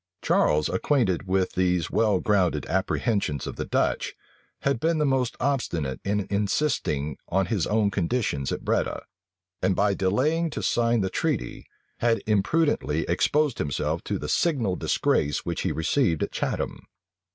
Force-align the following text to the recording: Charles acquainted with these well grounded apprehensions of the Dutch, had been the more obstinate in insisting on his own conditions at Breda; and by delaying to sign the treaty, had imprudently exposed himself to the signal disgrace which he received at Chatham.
Charles 0.23 0.67
acquainted 0.67 1.27
with 1.27 1.51
these 1.51 1.91
well 1.91 2.19
grounded 2.19 2.65
apprehensions 2.65 3.45
of 3.45 3.55
the 3.55 3.65
Dutch, 3.65 4.15
had 4.61 4.79
been 4.79 4.97
the 4.97 5.05
more 5.05 5.27
obstinate 5.39 5.99
in 6.03 6.21
insisting 6.31 7.17
on 7.29 7.45
his 7.45 7.67
own 7.67 7.91
conditions 7.91 8.51
at 8.51 8.65
Breda; 8.65 9.03
and 9.61 9.75
by 9.75 9.93
delaying 9.93 10.49
to 10.49 10.63
sign 10.63 11.01
the 11.01 11.11
treaty, 11.11 11.67
had 11.99 12.23
imprudently 12.25 13.05
exposed 13.07 13.59
himself 13.59 14.03
to 14.05 14.17
the 14.17 14.27
signal 14.27 14.75
disgrace 14.75 15.45
which 15.45 15.61
he 15.61 15.71
received 15.71 16.23
at 16.23 16.31
Chatham. 16.31 16.87